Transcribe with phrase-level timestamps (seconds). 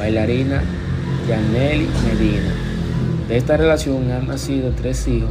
[0.00, 0.62] bailarina
[1.28, 2.54] Yaneli Medina.
[3.28, 5.30] De esta relación han nacido tres hijos.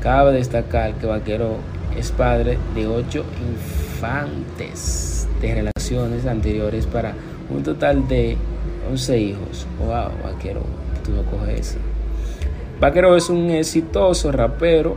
[0.00, 1.58] Cabe destacar que Vaquero
[1.96, 7.12] es padre de ocho infantes de relaciones anteriores para
[7.50, 8.38] un total de
[8.90, 9.66] 11 hijos.
[9.78, 10.62] Wow, Vaquero,
[11.04, 11.76] tú no coges.
[12.80, 14.96] Vaquero es un exitoso rapero,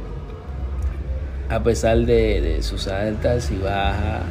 [1.50, 4.24] a pesar de sus altas y bajas,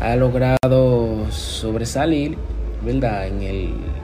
[0.00, 2.36] ha logrado sobresalir
[2.84, 3.26] ¿verdad?
[3.28, 4.03] En el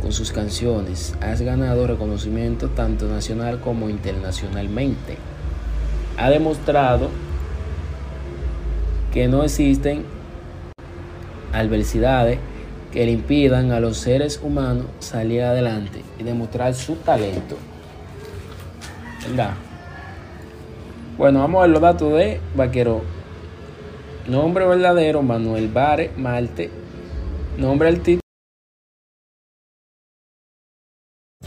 [0.00, 1.14] con sus canciones.
[1.20, 5.18] Has ganado reconocimiento tanto nacional como internacionalmente.
[6.16, 7.10] Ha demostrado
[9.12, 10.04] que no existen
[11.52, 12.38] adversidades
[12.92, 17.56] que le impidan a los seres humanos salir adelante y demostrar su talento.
[19.28, 19.52] ¿Verdad?
[21.18, 23.02] Bueno, vamos a ver los datos de Vaquero.
[24.26, 26.70] Nombre verdadero, Manuel Bare Malte.
[27.58, 28.29] Nombre artístico.